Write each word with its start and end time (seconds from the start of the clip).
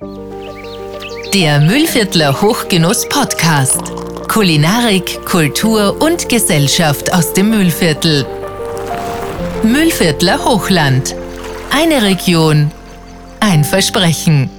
Der 0.00 1.60
Müllviertler 1.60 2.42
Hochgenuss 2.42 3.08
Podcast. 3.08 3.80
Kulinarik, 4.26 5.24
Kultur 5.24 6.02
und 6.02 6.28
Gesellschaft 6.28 7.14
aus 7.14 7.32
dem 7.32 7.50
Müllviertel. 7.50 8.26
Müllviertler 9.62 10.44
Hochland. 10.44 11.14
Eine 11.70 12.02
Region. 12.02 12.72
Ein 13.38 13.62
Versprechen. 13.62 14.50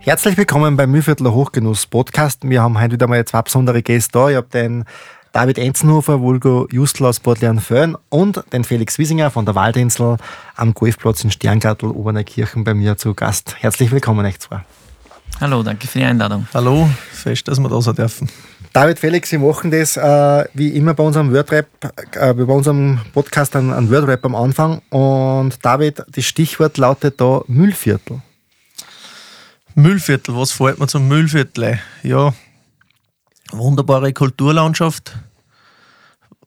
Herzlich 0.00 0.36
willkommen 0.36 0.76
beim 0.76 0.90
Mühlviertler 0.90 1.32
Hochgenuss 1.32 1.86
Podcast. 1.86 2.46
Wir 2.46 2.60
haben 2.60 2.78
heute 2.78 2.92
wieder 2.92 3.06
mal 3.06 3.24
zwei 3.24 3.40
besondere 3.40 3.82
Gäste 3.82 4.12
da. 4.12 4.28
Ich 4.28 4.36
habe 4.36 4.48
den 4.48 4.84
David 5.32 5.56
Enzenhofer, 5.56 6.20
Vulgo 6.20 6.68
Justl 6.70 7.06
aus 7.06 7.18
Bad 7.18 7.38
Föhn 7.62 7.96
und 8.10 8.44
den 8.52 8.64
Felix 8.64 8.98
Wiesinger 8.98 9.30
von 9.30 9.46
der 9.46 9.54
Waldinsel 9.54 10.18
am 10.56 10.74
Golfplatz 10.74 11.24
in 11.24 11.30
Sterngartel, 11.30 11.88
Oberneukirchen 11.88 12.64
bei 12.64 12.74
mir 12.74 12.98
zu 12.98 13.14
Gast. 13.14 13.56
Herzlich 13.58 13.90
willkommen, 13.90 14.26
euch 14.26 14.38
zwei. 14.40 14.60
Hallo, 15.40 15.62
danke 15.62 15.86
für 15.86 16.00
die 16.00 16.04
Einladung. 16.04 16.46
Hallo, 16.52 16.86
fest, 17.10 17.48
dass 17.48 17.58
wir 17.58 17.70
da 17.70 17.80
sein 17.80 17.94
dürfen. 17.94 18.28
David, 18.74 18.98
Felix, 18.98 19.32
wir 19.32 19.38
machen 19.38 19.70
das 19.70 19.96
äh, 19.96 20.44
wie 20.52 20.68
immer 20.68 20.92
bei 20.92 21.02
unserem 21.02 21.32
Wordrap, 21.32 21.66
äh, 22.12 22.34
bei 22.34 22.44
unserem 22.44 23.00
Podcast 23.14 23.56
ein, 23.56 23.72
ein 23.72 23.90
Wordrap 23.90 24.26
am 24.26 24.34
Anfang. 24.34 24.82
Und 24.90 25.64
David, 25.64 26.04
das 26.08 26.26
Stichwort 26.26 26.76
lautet 26.76 27.18
da 27.22 27.40
Müllviertel. 27.46 28.20
Müllviertel, 29.74 30.36
was 30.36 30.52
fällt 30.52 30.78
mir 30.78 30.88
zum 30.88 31.08
Müllviertel? 31.08 31.80
Ja, 32.02 32.34
wunderbare 33.52 34.12
Kulturlandschaft. 34.12 35.16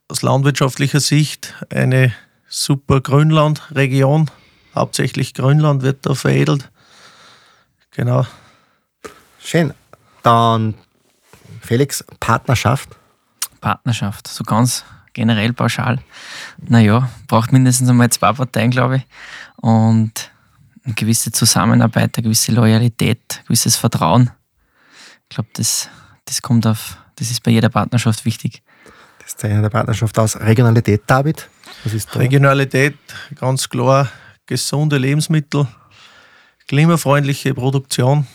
Aus 0.08 0.22
landwirtschaftlicher 0.22 1.00
Sicht 1.00 1.54
eine 1.70 2.14
super 2.48 3.02
Grünlandregion. 3.02 4.30
Hauptsächlich 4.76 5.34
Grünland 5.34 5.82
wird 5.82 6.06
da 6.06 6.16
veredelt. 6.16 6.70
Genau. 7.92 8.26
Schön. 9.40 9.74
Dann 10.24 10.76
Felix, 11.62 12.04
Partnerschaft. 12.20 12.90
Partnerschaft, 13.62 14.28
so 14.28 14.44
ganz 14.44 14.86
generell 15.14 15.54
pauschal. 15.54 16.00
Naja, 16.58 17.10
braucht 17.28 17.52
mindestens 17.52 17.90
einmal 17.90 18.10
zwei 18.12 18.34
Parteien, 18.34 18.70
glaube 18.70 18.98
ich. 18.98 19.06
Und 19.56 20.32
eine 20.84 20.94
gewisse 20.94 21.32
Zusammenarbeit, 21.32 22.18
eine 22.18 22.24
gewisse 22.24 22.52
Loyalität, 22.52 23.40
ein 23.40 23.46
gewisses 23.46 23.76
Vertrauen. 23.76 24.30
Ich 25.24 25.30
glaube, 25.30 25.50
das 25.54 25.90
das 26.26 26.42
kommt 26.42 26.68
auf, 26.68 26.98
das 27.16 27.32
ist 27.32 27.44
bei 27.44 27.52
jeder 27.52 27.70
Partnerschaft 27.70 28.26
wichtig. 28.26 28.62
Das 29.20 29.36
zeichnet 29.36 29.64
der 29.64 29.70
Partnerschaft 29.70 30.18
aus. 30.20 30.40
Regionalität, 30.40 31.04
David? 31.08 31.50
Was 31.84 31.94
ist 31.94 32.10
da? 32.14 32.20
Regionalität, 32.20 32.96
ganz 33.36 33.70
klar, 33.70 34.10
gesunde 34.46 34.98
Lebensmittel, 34.98 35.68
klimafreundliche 36.68 37.54
Produktion. 37.54 38.28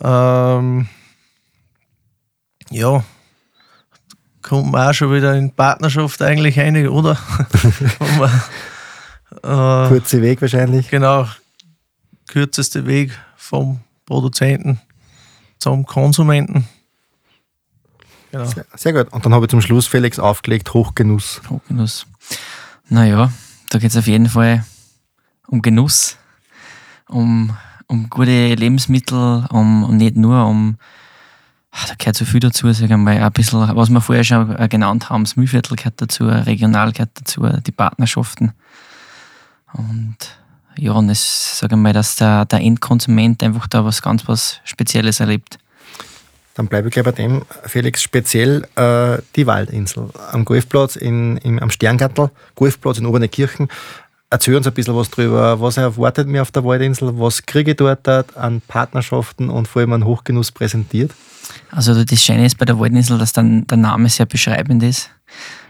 Ähm, 0.00 0.88
ja, 2.70 3.04
kommt 4.42 4.72
man 4.72 4.88
auch 4.88 4.94
schon 4.94 5.12
wieder 5.12 5.34
in 5.34 5.52
Partnerschaft 5.52 6.20
eigentlich 6.22 6.58
rein, 6.58 6.88
oder? 6.88 7.18
man, 8.18 8.30
äh, 9.42 9.88
Kurze 9.88 10.22
Weg 10.22 10.40
wahrscheinlich. 10.40 10.88
Genau, 10.88 11.28
kürzeste 12.26 12.86
Weg 12.86 13.12
vom 13.36 13.80
Produzenten 14.04 14.80
zum 15.58 15.86
Konsumenten. 15.86 16.66
Genau. 18.32 18.44
Sehr, 18.44 18.66
sehr, 18.74 18.92
gut. 18.92 19.12
Und 19.12 19.24
dann 19.24 19.32
habe 19.32 19.46
ich 19.46 19.50
zum 19.50 19.60
Schluss 19.60 19.86
Felix 19.86 20.18
aufgelegt, 20.18 20.72
Hochgenuss. 20.74 21.40
Hochgenuss. 21.48 22.06
Naja, 22.88 23.32
da 23.70 23.78
geht 23.78 23.90
es 23.90 23.96
auf 23.96 24.06
jeden 24.06 24.28
Fall 24.28 24.64
um 25.46 25.62
Genuss, 25.62 26.18
um, 27.08 27.56
um 27.86 28.10
gute 28.10 28.54
Lebensmittel, 28.54 29.46
um, 29.50 29.84
um 29.84 29.96
nicht 29.96 30.16
nur 30.16 30.46
um, 30.46 30.76
da 31.70 31.94
gehört 31.98 32.16
so 32.16 32.24
viel 32.24 32.40
dazu, 32.40 32.70
sagen 32.72 32.88
wir 32.88 32.96
mal, 32.96 33.22
ein 33.22 33.32
bisschen, 33.32 33.76
was 33.76 33.90
wir 33.90 34.00
vorher 34.00 34.24
schon 34.24 34.56
genannt 34.68 35.10
haben, 35.10 35.24
das 35.24 35.36
Mühlviertel 35.36 35.76
gehört 35.76 36.00
dazu, 36.00 36.24
regional 36.26 36.92
gehört 36.92 37.10
dazu, 37.14 37.46
die 37.64 37.72
Partnerschaften. 37.72 38.52
Und 39.72 40.16
ja, 40.78 40.92
und 40.92 41.08
es 41.08 41.58
sage 41.58 41.76
mal, 41.76 41.92
dass 41.92 42.16
der, 42.16 42.44
der 42.44 42.60
Endkonsument 42.60 43.42
einfach 43.42 43.66
da 43.66 43.84
was 43.84 44.02
ganz 44.02 44.26
was 44.28 44.60
Spezielles 44.64 45.20
erlebt. 45.20 45.58
Dann 46.54 46.68
bleibe 46.68 46.88
ich 46.88 46.94
gleich 46.94 47.04
bei 47.04 47.12
dem, 47.12 47.42
Felix, 47.64 48.02
speziell 48.02 48.66
äh, 48.76 49.22
die 49.36 49.46
Waldinsel 49.46 50.08
am 50.32 50.44
Golfplatz 50.46 50.96
in, 50.96 51.36
im, 51.38 51.58
am 51.58 51.70
Sterngartel, 51.70 52.30
Golfplatz 52.54 52.98
in 52.98 53.04
Oberneukirchen. 53.04 53.68
Erzähl 54.30 54.56
uns 54.56 54.66
ein 54.66 54.72
bisschen 54.72 54.96
was 54.96 55.10
drüber. 55.10 55.60
Was 55.60 55.76
erwartet 55.76 56.28
mir 56.28 56.42
auf 56.42 56.50
der 56.50 56.64
Waldinsel? 56.64 57.18
Was 57.18 57.44
kriege 57.44 57.72
ich 57.72 57.76
dort 57.76 58.08
an 58.08 58.62
Partnerschaften 58.66 59.50
und 59.50 59.68
vor 59.68 59.80
allem 59.80 59.92
an 59.92 60.04
Hochgenuss 60.04 60.50
präsentiert? 60.50 61.12
Also 61.70 62.02
das 62.02 62.22
Schöne 62.24 62.46
ist 62.46 62.58
bei 62.58 62.64
der 62.64 62.78
Waldinsel, 62.78 63.18
dass 63.18 63.32
dann 63.32 63.66
der 63.66 63.76
Name 63.76 64.08
sehr 64.08 64.26
beschreibend 64.26 64.82
ist. 64.82 65.10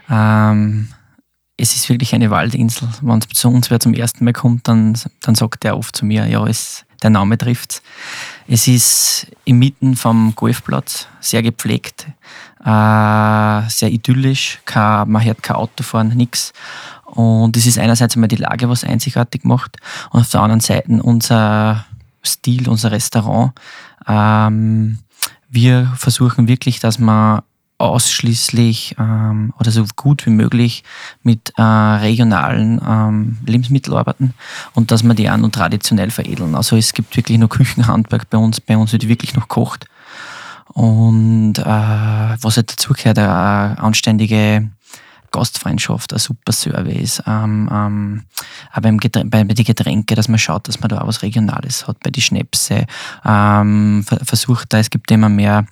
Ähm, 0.09 0.87
es 1.57 1.75
ist 1.75 1.89
wirklich 1.89 2.13
eine 2.13 2.29
Waldinsel. 2.29 2.87
Wenn 3.01 3.19
es 3.19 3.27
zu 3.27 3.49
uns 3.49 3.69
wer 3.71 3.79
zum 3.79 3.93
ersten 3.93 4.23
Mal 4.23 4.33
kommt, 4.33 4.67
dann, 4.67 4.97
dann 5.21 5.35
sagt 5.35 5.65
er 5.65 5.77
oft 5.77 5.95
zu 5.95 6.05
mir, 6.05 6.27
ja, 6.27 6.45
es, 6.45 6.85
der 7.01 7.09
Name 7.09 7.37
trifft 7.37 7.81
es. 8.47 8.67
ist 8.67 9.27
inmitten 9.43 9.95
vom 9.95 10.33
Golfplatz, 10.35 11.07
sehr 11.19 11.41
gepflegt, 11.41 12.07
äh, 12.63 13.69
sehr 13.69 13.89
idyllisch, 13.91 14.59
kein, 14.65 15.09
man 15.09 15.23
hört 15.23 15.41
kein 15.41 15.55
Auto 15.55 15.83
fahren, 15.83 16.09
nichts. 16.09 16.53
Und 17.05 17.57
es 17.57 17.65
ist 17.65 17.79
einerseits 17.79 18.15
einmal 18.15 18.27
die 18.27 18.35
Lage, 18.35 18.69
was 18.69 18.83
einzigartig 18.83 19.43
macht, 19.43 19.77
und 20.11 20.21
auf 20.21 20.29
der 20.29 20.41
anderen 20.41 20.59
Seite 20.59 21.01
unser 21.01 21.85
Stil, 22.23 22.69
unser 22.69 22.91
Restaurant. 22.91 23.53
Ähm, 24.07 24.99
wir 25.49 25.93
versuchen 25.95 26.47
wirklich, 26.47 26.79
dass 26.79 26.99
man 26.99 27.41
ausschließlich 27.79 28.95
ähm, 28.97 29.53
oder 29.59 29.71
so 29.71 29.85
gut 29.95 30.25
wie 30.25 30.31
möglich 30.31 30.83
mit 31.21 31.53
äh, 31.57 31.61
regionalen 31.61 32.81
ähm, 32.85 33.37
Lebensmitteln 33.45 33.95
arbeiten 33.95 34.33
und 34.73 34.91
dass 34.91 35.03
wir 35.03 35.13
die 35.13 35.29
auch 35.29 35.37
noch 35.37 35.49
traditionell 35.49 36.09
veredeln. 36.09 36.55
Also 36.55 36.75
es 36.75 36.93
gibt 36.93 37.15
wirklich 37.15 37.37
noch 37.37 37.49
Küchenhandwerk 37.57 38.29
bei 38.29 38.37
uns, 38.37 38.59
bei 38.61 38.77
uns 38.77 38.93
wird 38.93 39.07
wirklich 39.07 39.35
noch 39.35 39.47
kocht. 39.47 39.85
Und 40.73 41.57
äh, 41.57 41.63
was 41.65 42.57
halt 42.57 42.71
dazu 42.71 42.93
gehört, 42.93 43.17
eine 43.19 43.79
anständige 43.79 44.69
Gastfreundschaft, 45.31 46.13
ein 46.13 46.19
super 46.19 46.51
Service, 46.51 47.21
ähm, 47.25 47.69
ähm, 47.71 48.23
auch 48.73 48.81
beim 48.81 48.97
bei, 48.97 49.23
bei 49.23 49.43
den 49.43 49.65
Getränke, 49.65 50.15
dass 50.15 50.27
man 50.27 50.39
schaut, 50.39 50.67
dass 50.67 50.79
man 50.79 50.89
da 50.89 51.01
auch 51.01 51.07
was 51.07 51.21
Regionales 51.21 51.87
hat, 51.87 51.99
bei 51.99 52.09
den 52.09 52.21
Schnäpse, 52.21 52.85
ähm, 53.25 54.05
versucht 54.23 54.73
da, 54.73 54.79
es 54.79 54.89
gibt 54.89 55.11
immer 55.11 55.29
mehr 55.29 55.65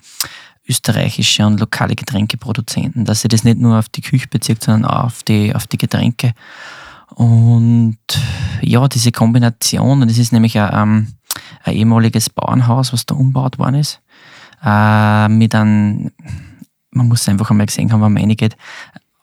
österreichische 0.68 1.46
und 1.46 1.60
lokale 1.60 1.94
Getränkeproduzenten, 1.94 3.04
dass 3.04 3.22
sie 3.22 3.28
das 3.28 3.44
nicht 3.44 3.58
nur 3.58 3.78
auf 3.78 3.88
die 3.88 4.00
Küche 4.00 4.26
bezieht, 4.28 4.62
sondern 4.62 4.90
auch 4.90 5.04
auf 5.04 5.22
die, 5.22 5.54
auf 5.54 5.66
die 5.66 5.78
Getränke. 5.78 6.32
Und 7.14 7.98
ja, 8.60 8.88
diese 8.88 9.12
Kombination, 9.12 10.02
und 10.02 10.10
das 10.10 10.18
ist 10.18 10.32
nämlich 10.32 10.58
ein, 10.58 10.70
ähm, 10.72 11.14
ein 11.62 11.74
ehemaliges 11.74 12.30
Bauernhaus, 12.30 12.92
was 12.92 13.06
da 13.06 13.14
umgebaut 13.14 13.58
worden 13.58 13.76
ist, 13.76 14.00
äh, 14.64 15.28
mit 15.28 15.54
einem, 15.54 16.10
man 16.90 17.08
muss 17.08 17.28
einfach 17.28 17.50
einmal 17.50 17.66
gesehen 17.66 17.92
haben, 17.92 18.02
wenn 18.02 18.12
man 18.12 18.22
reingeht, 18.22 18.56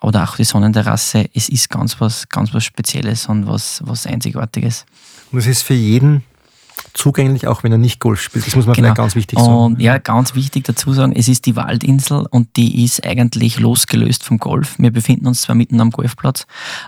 oder 0.02 0.24
auch 0.24 0.36
die 0.36 0.44
Sonnenterrasse, 0.44 1.30
es 1.34 1.50
ist 1.50 1.70
ganz 1.70 2.00
was, 2.00 2.28
ganz 2.28 2.54
was 2.54 2.64
Spezielles 2.66 3.28
und 3.28 3.48
was, 3.48 3.82
was 3.86 4.06
Einzigartiges. 4.06 4.86
Und 5.32 5.40
es 5.40 5.48
ist 5.48 5.62
für 5.62 5.74
jeden 5.74 6.24
zugänglich, 6.94 7.48
auch 7.48 7.64
wenn 7.64 7.72
er 7.72 7.78
nicht 7.78 8.00
Golf 8.00 8.22
spielt. 8.22 8.46
Das 8.46 8.56
muss 8.56 8.66
man 8.66 8.76
genau. 8.76 8.88
vielleicht 8.88 8.98
ganz 8.98 9.16
wichtig 9.16 9.40
sagen. 9.40 9.56
Und 9.56 9.82
ja, 9.82 9.98
ganz 9.98 10.36
wichtig 10.36 10.64
dazu 10.64 10.94
sagen, 10.94 11.14
es 11.16 11.28
ist 11.28 11.46
die 11.46 11.56
Waldinsel 11.56 12.26
und 12.30 12.56
die 12.56 12.84
ist 12.84 13.06
eigentlich 13.06 13.60
losgelöst 13.60 14.24
vom 14.24 14.38
Golf. 14.38 14.76
Wir 14.78 14.92
befinden 14.92 15.28
uns 15.28 15.42
zwar 15.42 15.56
mitten 15.56 15.82
am 15.82 15.90
Golfplatz 15.90 16.46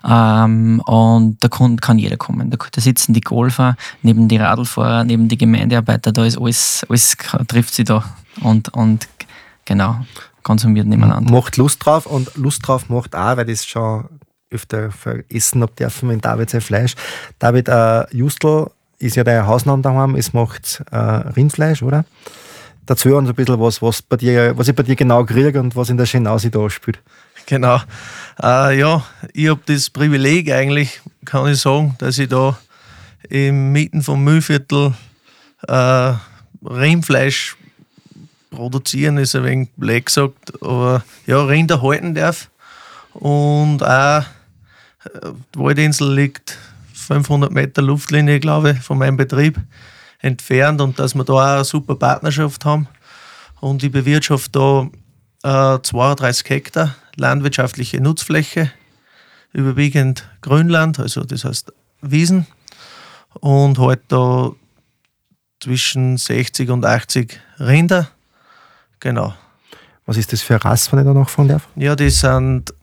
ähm, 0.07 0.79
und 0.85 1.43
da 1.43 1.47
kann, 1.47 1.77
kann 1.77 1.97
jeder 1.97 2.17
kommen. 2.17 2.51
Da, 2.51 2.57
da, 2.71 2.81
sitzen 2.81 3.13
die 3.13 3.21
Golfer, 3.21 3.75
neben 4.03 4.27
die 4.27 4.37
Radlfahrer, 4.37 5.03
neben 5.03 5.27
die 5.27 5.37
Gemeindearbeiter, 5.37 6.11
da 6.11 6.25
ist 6.25 6.37
alles, 6.37 6.85
alles 6.87 7.17
trifft 7.47 7.73
sie 7.73 7.83
da 7.83 8.03
und, 8.41 8.69
und 8.69 9.07
genau, 9.65 10.05
konsumiert 10.43 10.87
nebeneinander. 10.87 11.31
Macht 11.31 11.57
Lust 11.57 11.83
drauf 11.85 12.05
und 12.05 12.35
Lust 12.35 12.67
drauf 12.67 12.89
macht 12.89 13.15
auch, 13.15 13.37
weil 13.37 13.45
das 13.45 13.65
schon 13.65 14.05
öfter 14.51 14.89
essen 15.29 15.61
habe 15.61 15.73
dürfen 15.73 16.09
mit 16.09 16.23
David 16.23 16.49
sein 16.49 16.61
Fleisch. 16.61 16.95
David 17.39 17.67
äh, 17.67 18.05
Justl 18.15 18.69
ist 18.99 19.15
ja 19.15 19.23
der 19.23 19.47
Hausname 19.47 19.81
daheim, 19.81 20.15
es 20.15 20.33
macht 20.33 20.83
äh, 20.91 20.97
Rindfleisch, 20.97 21.83
oder? 21.83 22.05
Dazu 22.85 23.15
uns 23.15 23.29
ein 23.29 23.35
bisschen 23.35 23.59
was, 23.59 23.81
was, 23.81 24.01
bei 24.01 24.17
dir, 24.17 24.57
was 24.57 24.67
ich 24.67 24.75
bei 24.75 24.83
dir 24.83 24.95
genau 24.95 25.25
kriege 25.25 25.59
und 25.59 25.75
was 25.75 25.89
in 25.89 25.97
der 25.97 26.05
Schenausi 26.05 26.51
da 26.51 26.69
spielt. 26.69 26.99
Genau. 27.47 27.79
Äh, 28.41 28.79
ja, 28.79 29.03
ich 29.33 29.49
habe 29.49 29.61
das 29.65 29.89
Privileg 29.89 30.51
eigentlich, 30.51 31.01
kann 31.25 31.51
ich 31.51 31.59
sagen, 31.59 31.95
dass 31.99 32.17
ich 32.17 32.29
da 32.29 32.57
im 33.29 33.71
Mitten 33.71 34.01
vom 34.01 34.23
Müllviertel 34.23 34.93
äh, 35.67 36.13
Rindfleisch 36.63 37.55
produzieren, 38.51 39.17
ist 39.17 39.35
ein 39.35 39.43
wenig 39.43 39.69
blöd 39.75 40.05
gesagt, 40.05 40.53
aber 40.61 41.03
ja, 41.25 41.43
Rinder 41.43 41.81
halten 41.81 42.15
darf. 42.15 42.49
Und 43.13 43.83
auch 43.83 44.23
äh, 45.03 45.31
die 45.53 45.59
Waldinsel 45.59 46.13
liegt 46.13 46.57
500 47.05 47.51
Meter 47.51 47.81
Luftlinie, 47.81 48.39
glaube 48.39 48.71
ich, 48.71 48.79
von 48.79 48.97
meinem 48.97 49.17
Betrieb 49.17 49.59
entfernt 50.19 50.81
und 50.81 50.99
dass 50.99 51.15
wir 51.15 51.23
da 51.23 51.33
auch 51.33 51.39
eine 51.39 51.63
super 51.63 51.95
Partnerschaft 51.95 52.65
haben. 52.65 52.87
Und 53.61 53.83
ich 53.83 53.91
bewirtschafte 53.91 54.89
da 55.43 55.75
äh, 55.75 55.81
32 55.81 56.49
Hektar 56.49 56.95
landwirtschaftliche 57.15 58.01
Nutzfläche, 58.01 58.71
überwiegend 59.53 60.27
Grünland, 60.41 60.99
also 60.99 61.23
das 61.23 61.45
heißt 61.45 61.71
Wiesen 62.01 62.45
und 63.39 63.79
halt 63.79 64.01
da 64.09 64.51
zwischen 65.61 66.17
60 66.17 66.69
und 66.69 66.85
80 66.85 67.39
Rinder. 67.59 68.09
Genau. 68.99 69.33
Was 70.05 70.17
ist 70.17 70.33
das 70.33 70.41
für 70.41 70.55
eine 70.55 70.65
Rasse, 70.65 70.91
wenn 70.91 70.99
ich 70.99 71.05
da 71.05 71.13
noch 71.13 71.29
von 71.29 71.47
darf? 71.47 71.67
Ja, 71.75 71.95
die 71.95 72.09
sind, 72.09 72.73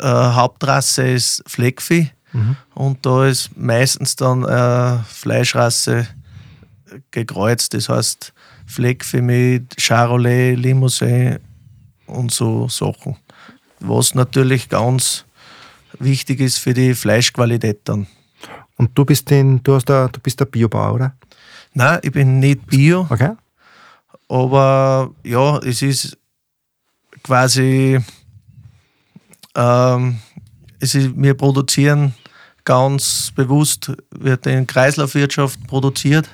äh, 0.00 0.06
Hauptrasse 0.06 1.06
ist 1.08 1.44
Fleckvieh 1.46 2.10
mhm. 2.32 2.56
und 2.74 3.04
da 3.04 3.26
ist 3.26 3.56
meistens 3.56 4.16
dann 4.16 4.44
äh, 4.44 4.98
Fleischrasse 5.04 6.06
gekreuzt, 7.10 7.74
das 7.74 7.88
heißt 7.88 8.32
Fleckvieh 8.66 9.20
mit 9.20 9.80
Charolais, 9.80 10.54
Limousin 10.56 11.38
und 12.06 12.32
so 12.32 12.68
Sachen. 12.68 13.16
Was 13.80 14.14
natürlich 14.14 14.68
ganz 14.68 15.24
wichtig 15.98 16.40
ist 16.40 16.58
für 16.58 16.74
die 16.74 16.94
Fleischqualität 16.94 17.80
dann. 17.84 18.06
Und 18.76 18.96
du 18.96 19.04
bist 19.04 19.30
den, 19.30 19.62
du 19.62 19.74
hast 19.74 19.86
da, 19.86 20.08
du 20.08 20.20
bist 20.20 20.40
der 20.40 20.44
Biobauer, 20.46 20.94
oder? 20.94 21.16
Nein, 21.72 22.00
ich 22.02 22.12
bin 22.12 22.38
nicht 22.38 22.66
Bio. 22.66 23.06
Okay. 23.08 23.32
Aber 24.28 25.10
ja, 25.22 25.58
es 25.58 25.82
ist 25.82 26.18
quasi, 27.22 27.98
ähm, 29.54 30.18
es 30.80 30.94
ist, 30.94 31.10
wir 31.16 31.34
produzieren 31.34 32.14
ganz 32.64 33.32
bewusst, 33.34 33.92
wird 34.10 34.46
in 34.46 34.66
Kreislaufwirtschaft 34.66 35.66
produziert, 35.66 36.28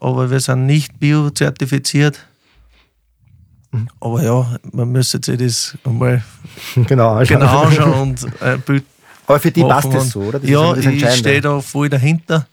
aber 0.00 0.30
wir 0.30 0.40
sind 0.40 0.66
nicht 0.66 0.98
biozertifiziert. 0.98 2.24
Mhm. 3.72 3.88
Aber 4.00 4.22
ja, 4.22 4.56
man 4.72 4.90
müsste 4.90 5.20
sich 5.22 5.38
das 5.38 5.78
einmal 5.84 6.22
genau 6.86 7.16
anschauen, 7.16 7.40
genau 7.40 7.62
anschauen 7.62 8.00
und 8.00 8.42
ein 8.42 8.60
Bild 8.62 8.84
Aber 9.26 9.40
für 9.40 9.50
die 9.50 9.62
passt 9.62 9.92
das 9.92 10.10
so, 10.10 10.20
oder? 10.20 10.38
Das 10.38 10.48
ja, 10.48 10.74
ich 10.74 11.14
stehe 11.14 11.40
da 11.40 11.60
voll 11.60 11.88
dahinter 11.88 12.46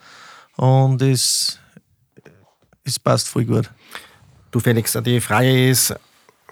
und 0.55 1.01
es, 1.01 1.59
es 2.83 2.99
passt 2.99 3.27
voll 3.27 3.45
gut. 3.45 3.69
Du 4.51 4.59
Felix, 4.59 4.97
die 5.03 5.21
Frage 5.21 5.69
ist, 5.69 5.93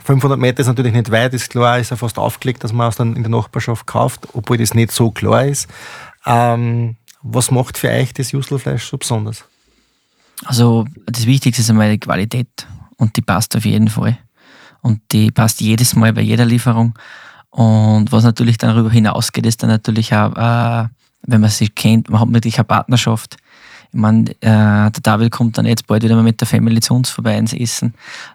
500 0.04 0.40
Meter 0.40 0.60
ist 0.60 0.68
natürlich 0.68 0.94
nicht 0.94 1.12
weit, 1.12 1.34
ist 1.34 1.50
klar, 1.50 1.80
ist 1.80 1.92
ja 1.92 1.98
fast 1.98 2.18
aufgelegt, 2.18 2.64
dass 2.64 2.74
man 2.74 2.90
es 2.90 2.96
dann 2.96 3.16
in 3.16 3.24
der 3.24 3.32
Nachbarschaft 3.32 3.88
kauft, 3.88 4.28
obwohl 4.34 4.58
das 4.58 4.74
nicht 4.74 4.92
so 4.92 5.12
klar 5.12 5.46
ist. 5.46 5.70
Ähm, 6.26 6.98
was 7.22 7.50
macht 7.50 7.78
für 7.78 7.90
euch 7.90 8.14
das 8.14 8.32
Justelfleisch 8.32 8.86
so 8.86 8.98
besonders? 8.98 9.46
Also 10.44 10.86
das 11.06 11.26
Wichtigste 11.26 11.62
ist 11.62 11.70
einmal 11.70 11.92
die 11.92 12.00
Qualität 12.00 12.68
und 12.98 13.16
die 13.16 13.22
passt 13.22 13.56
auf 13.56 13.66
jeden 13.66 13.88
Fall. 13.88 14.18
Und 14.82 15.02
die 15.12 15.32
passt 15.32 15.62
jedes 15.62 15.96
Mal 15.96 16.14
bei 16.14 16.22
jeder 16.22 16.46
Lieferung. 16.46 16.98
Und 17.50 18.12
was 18.12 18.24
natürlich 18.24 18.58
darüber 18.58 18.92
hinausgeht, 18.92 19.46
ist 19.46 19.64
dann 19.64 19.70
natürlich 19.70 20.14
auch, 20.14 20.36
äh, 20.36 20.88
wenn 21.24 21.42
man 21.42 21.50
sich 21.50 21.74
kennt, 21.74 22.10
man 22.10 22.20
hat 22.20 22.34
wirklich 22.34 22.58
eine 22.58 22.66
Partnerschaft. 22.66 23.38
Meine, 23.96 24.32
äh, 24.42 24.92
der 24.92 25.02
David 25.02 25.32
kommt 25.32 25.58
dann 25.58 25.66
jetzt 25.66 25.88
bald 25.88 26.04
wieder 26.04 26.16
mal 26.16 26.24
mit 26.24 26.42
der 26.42 26.48
Family 26.48 26.82
zu 26.82 26.94
uns 26.94 27.10
vorbei 27.10 27.38
ins 27.38 27.54
Essen. 27.54 27.94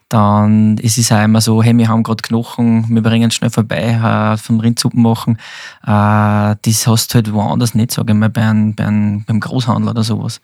Dann 0.08 0.78
ist 0.78 0.98
es 0.98 1.12
auch 1.12 1.22
immer 1.22 1.40
so, 1.40 1.62
hey, 1.62 1.76
wir 1.76 1.88
haben 1.88 2.02
gerade 2.02 2.22
Knochen, 2.22 2.86
wir 2.88 3.02
bringen 3.02 3.30
schnell 3.30 3.50
vorbei 3.50 4.00
äh, 4.02 4.36
vom 4.38 4.60
Rindsuppen 4.60 5.02
machen. 5.02 5.36
Äh, 5.82 6.56
das 6.62 6.86
hast 6.86 7.12
du 7.12 7.16
halt 7.16 7.32
woanders 7.32 7.74
nicht, 7.74 7.92
sage 7.92 8.12
ich 8.12 8.18
mal, 8.18 8.30
bei 8.30 8.42
einem, 8.42 8.74
bei 8.74 8.86
einem, 8.86 9.24
beim 9.24 9.38
Großhandel 9.38 9.90
oder 9.90 10.02
sowas. 10.02 10.40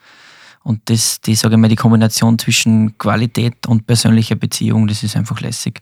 Und 0.63 0.81
das, 0.91 1.21
die, 1.21 1.35
sage 1.35 1.55
ich 1.55 1.61
mal, 1.61 1.69
die 1.69 1.77
Kombination 1.77 2.39
zwischen 2.39 2.99
Qualität 2.99 3.67
und 3.67 3.87
persönlicher 3.87 4.35
Beziehung, 4.35 4.87
das 4.87 5.03
ist 5.03 5.17
einfach 5.17 5.41
lässig. 5.41 5.81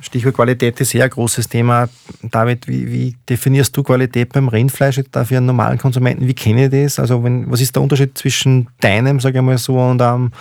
Stichwort 0.00 0.34
Qualität 0.34 0.80
ist 0.80 0.90
sehr 0.90 1.08
großes 1.08 1.48
Thema. 1.48 1.88
David, 2.22 2.66
wie, 2.66 2.90
wie, 2.90 3.16
definierst 3.28 3.76
du 3.76 3.82
Qualität 3.82 4.32
beim 4.32 4.48
Rindfleisch 4.48 5.00
da 5.12 5.24
für 5.24 5.36
einen 5.36 5.46
normalen 5.46 5.78
Konsumenten? 5.78 6.26
Wie 6.26 6.34
kenne 6.34 6.64
ich 6.64 6.70
das? 6.70 6.98
Also 6.98 7.22
wenn, 7.22 7.50
was 7.50 7.60
ist 7.60 7.76
der 7.76 7.82
Unterschied 7.82 8.16
zwischen 8.16 8.68
deinem, 8.80 9.20
sage 9.20 9.38
ich 9.38 9.44
mal 9.44 9.58
so, 9.58 9.78
und 9.78 10.00
einem, 10.00 10.32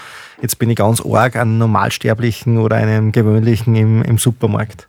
jetzt 0.41 0.57
bin 0.59 0.69
ich 0.69 0.77
ganz 0.77 1.01
arg, 1.01 1.35
einem 1.35 1.57
Normalsterblichen 1.57 2.57
oder 2.57 2.77
einem 2.77 3.11
gewöhnlichen 3.11 3.75
im, 3.75 4.01
im 4.01 4.17
Supermarkt? 4.17 4.87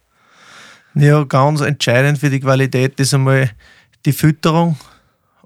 Ja, 0.94 1.24
ganz 1.24 1.60
entscheidend 1.60 2.18
für 2.18 2.30
die 2.30 2.40
Qualität 2.40 2.98
ist 3.00 3.12
einmal 3.14 3.50
die 4.06 4.12
Fütterung 4.12 4.76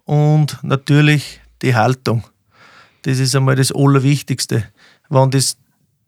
und 0.04 0.58
natürlich 0.62 1.40
die 1.62 1.74
Haltung. 1.74 2.24
Das 3.02 3.18
ist 3.18 3.34
einmal 3.34 3.56
das 3.56 3.72
Allerwichtigste. 3.72 4.64
Wenn 5.08 5.30
das 5.30 5.56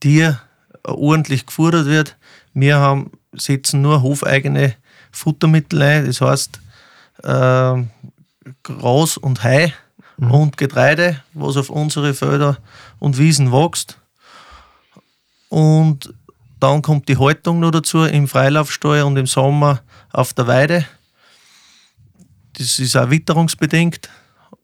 Tier 0.00 0.40
ordentlich 0.84 1.46
gefuttert 1.46 1.86
wird, 1.86 2.16
wir 2.56 2.78
haben, 2.78 3.10
setzen 3.32 3.82
nur 3.82 4.02
hofeigene 4.02 4.74
Futtermittel 5.12 5.82
ein, 5.82 6.06
das 6.06 6.20
heißt 6.20 6.58
äh, 7.22 7.82
Gras 8.62 9.16
und 9.18 9.44
Heu 9.44 9.68
mhm. 10.16 10.30
und 10.30 10.56
Getreide, 10.56 11.22
was 11.34 11.56
auf 11.56 11.68
unsere 11.68 12.14
Felder 12.14 12.56
und 12.98 13.18
Wiesen 13.18 13.52
wächst. 13.52 13.98
Und 15.50 16.14
dann 16.58 16.80
kommt 16.80 17.08
die 17.08 17.18
Haltung 17.18 17.60
noch 17.60 17.70
dazu 17.70 18.04
im 18.04 18.26
Freilaufstall 18.26 19.02
und 19.02 19.18
im 19.18 19.26
Sommer 19.26 19.82
auf 20.12 20.32
der 20.32 20.46
Weide. 20.46 20.86
Das 22.54 22.78
ist 22.78 22.96
auch 22.96 23.10
witterungsbedingt. 23.10 24.08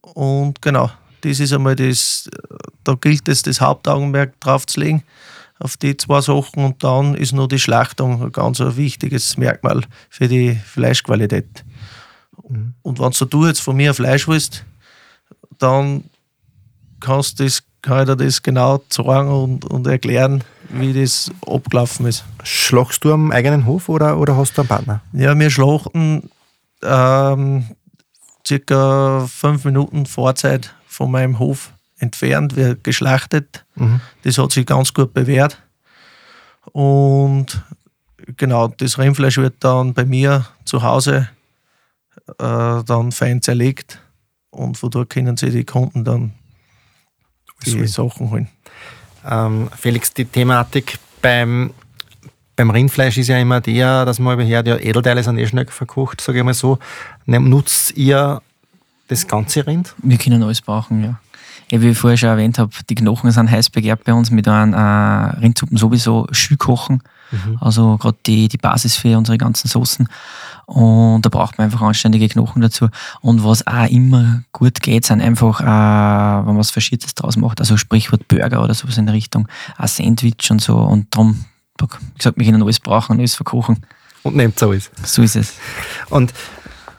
Und 0.01 0.63
genau, 0.63 0.91
das 1.21 1.41
ist 1.41 1.53
einmal 1.53 1.77
das, 1.77 2.29
da 2.85 2.95
gilt 2.95 3.29
es, 3.29 3.43
das 3.43 3.61
Hauptaugenmerk 3.61 4.41
drauf 4.41 4.67
zu 4.67 4.81
legen, 4.81 5.03
auf 5.63 5.77
die 5.77 5.97
zwei 5.97 6.21
Sachen. 6.21 6.65
Und 6.65 6.83
dann 6.85 7.15
ist 7.15 7.33
noch 7.33 7.47
die 7.47 7.59
Schlachtung 7.59 8.23
ein 8.23 8.33
ganz 8.33 8.61
wichtiges 8.61 9.37
Merkmal 9.37 9.83
für 10.11 10.29
die 10.29 10.55
Fleischqualität. 10.55 11.65
Mhm. 12.49 12.75
Und 12.83 12.99
wenn 12.99 13.29
du 13.31 13.47
jetzt 13.47 13.61
von 13.61 13.77
mir 13.77 13.95
Fleisch 13.95 14.29
willst, 14.29 14.65
dann 15.59 16.05
kannst 17.01 17.41
das, 17.41 17.63
kann 17.83 18.01
ich 18.01 18.07
dir 18.07 18.17
das 18.17 18.43
genau 18.43 18.83
zeigen 18.89 19.29
und, 19.29 19.65
und 19.65 19.87
erklären, 19.87 20.45
wie 20.71 20.93
das 20.93 21.31
abgelaufen 21.47 22.07
ist. 22.07 22.25
Schlachst 22.43 23.05
du 23.05 23.13
am 23.13 23.31
eigenen 23.31 23.67
Hof 23.67 23.89
oder, 23.89 24.19
oder 24.19 24.37
hast 24.37 24.57
du 24.57 24.63
einen 24.63 24.69
Partner? 24.69 25.03
Ja, 25.13 25.39
wir 25.39 25.51
schlachten 25.51 26.31
ähm, 26.83 27.67
circa 28.47 29.27
fünf 29.29 29.65
Minuten 29.65 30.07
Vorzeit 30.07 30.75
von 30.87 31.11
meinem 31.11 31.39
Hof 31.39 31.73
entfernt, 32.03 32.57
wird 32.57 32.85
geschlachtet. 32.85 33.65
Mhm. 33.77 34.01
Das 34.25 34.39
hat 34.39 34.53
sich 34.53 34.67
ganz 34.67 34.93
gut 34.93 35.15
bewährt. 35.15 35.59
Und 36.73 37.63
genau, 38.37 38.69
das 38.69 38.99
Rindfleisch 38.99 39.39
wird 39.39 39.55
dann 39.61 39.95
bei 39.95 40.05
mir 40.05 40.47
zu 40.65 40.83
Hause 40.83 41.29
äh, 42.39 42.85
dann 42.85 43.13
fein 43.13 43.43
zerlegt 43.43 44.01
und 44.51 44.77
von 44.77 44.91
dort 44.91 45.11
können 45.11 45.37
sie 45.37 45.51
die 45.51 45.65
Kunden 45.65 46.05
dann 46.05 46.33
die 47.65 47.87
so. 47.87 48.09
Sachen 48.09 48.31
holen. 48.31 48.49
Ähm, 49.29 49.69
Felix, 49.77 50.13
die 50.13 50.25
Thematik 50.25 50.99
beim, 51.21 51.73
beim 52.57 52.71
Rindfleisch 52.71 53.19
ist 53.19 53.29
ja 53.29 53.39
immer 53.39 53.61
der, 53.61 54.05
dass 54.05 54.19
man 54.19 54.35
überhört, 54.35 54.67
ja, 54.67 54.77
Edelteile 54.77 55.23
sind 55.23 55.39
eh 55.39 55.47
schnell 55.47 55.67
verkocht, 55.67 56.21
sage 56.21 56.39
ich 56.39 56.45
mal 56.45 56.55
so. 56.55 56.79
Nutzt 57.27 57.97
ihr 57.97 58.43
das 59.09 59.27
ganze 59.27 59.67
Rind? 59.67 59.95
Wir 60.03 60.19
können 60.19 60.43
alles 60.43 60.61
brauchen, 60.61 61.05
ja. 61.05 61.21
Wie 61.81 61.89
ich 61.89 61.99
vorher 61.99 62.19
schon 62.19 62.29
erwähnt 62.29 62.59
habe, 62.59 62.71
die 62.91 62.95
Knochen 62.95 63.31
sind 63.31 63.51
heiß 63.51 63.71
begehrt 63.71 64.05
bei 64.05 64.13
uns 64.13 64.31
mit 64.31 64.47
einem 64.47 64.75
äh, 64.75 65.41
Rindsuppen 65.41 65.79
sowieso 65.79 66.27
Schü 66.31 66.57
kochen. 66.57 67.03
Mhm. 67.31 67.57
Also 67.61 67.97
gerade 67.97 68.19
die, 68.27 68.49
die 68.49 68.59
Basis 68.59 68.97
für 68.97 69.17
unsere 69.17 69.39
ganzen 69.39 69.69
Soßen. 69.69 70.07
Und 70.67 71.23
da 71.23 71.31
braucht 71.31 71.57
man 71.57 71.65
einfach 71.65 71.81
anständige 71.81 72.29
Knochen 72.29 72.61
dazu. 72.61 72.89
Und 73.23 73.43
was 73.43 73.67
auch 73.67 73.89
immer 73.89 74.43
gut 74.53 74.83
geht, 74.83 75.07
sind 75.07 75.23
einfach, 75.23 75.61
äh, 75.61 75.65
wenn 75.65 76.47
man 76.47 76.59
was 76.59 76.71
Verschiedenes 76.71 77.15
draus 77.15 77.37
macht, 77.37 77.61
also 77.61 77.79
Sprichwort 77.79 78.29
Burger 78.29 78.63
oder 78.63 78.75
sowas 78.75 78.99
in 78.99 79.07
der 79.07 79.15
Richtung, 79.15 79.49
ein 79.79 79.89
Sandwich 79.89 80.51
und 80.51 80.61
so. 80.61 80.77
Und 80.77 81.07
darum, 81.15 81.45
wie 81.81 81.87
gesagt, 82.19 82.39
wir 82.39 82.45
können 82.45 82.63
alles 82.63 82.81
brauchen, 82.81 83.19
alles 83.19 83.35
verkochen. 83.35 83.79
Und 84.23 84.37
nehmt 84.37 84.57
es 84.57 84.63
alles. 84.63 84.91
So 85.05 85.23
ist 85.23 85.37
es. 85.37 85.55
Und 86.11 86.33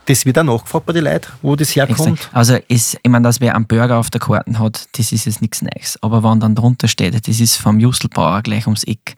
das 0.06 0.26
wird 0.26 0.38
auch 0.38 0.44
nachgefragt 0.44 0.86
bei 0.86 0.94
den 0.94 1.06
Leuten, 1.06 1.32
wo 1.42 1.56
das 1.56 1.76
herkommt. 1.76 2.30
Also 2.34 2.58
ist, 2.68 2.98
ich 3.02 3.10
meine, 3.10 3.24
dass 3.24 3.40
wer 3.40 3.56
einen 3.56 3.66
Burger 3.66 3.98
auf 3.98 4.10
der 4.10 4.20
Karte 4.20 4.60
hat, 4.60 4.88
das 4.98 5.12
ist 5.12 5.26
jetzt 5.26 5.42
nichts 5.42 5.62
Neues. 5.62 5.98
Aber 6.02 6.24
wenn 6.24 6.40
dann 6.40 6.56
drunter 6.56 6.88
steht, 6.88 7.28
das 7.28 7.40
ist 7.40 7.58
vom 7.58 7.80
Justelbauer 7.80 8.42
gleich 8.42 8.68
ums 8.68 8.84
Eck, 8.84 9.16